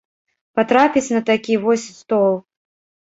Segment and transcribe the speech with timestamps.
[0.59, 2.33] Патрапіць на такі вось стол.